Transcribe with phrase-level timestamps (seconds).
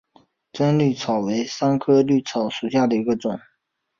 [0.51, 3.39] 滇葎草为桑科葎草属下的一个种。